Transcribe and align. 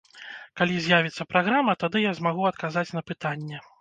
Калі 0.61 0.79
з'явіцца 0.85 1.27
праграма, 1.33 1.77
тады 1.83 2.01
я 2.05 2.15
змагу 2.21 2.49
адказаць 2.51 2.89
на 2.99 3.09
пытанне. 3.11 3.65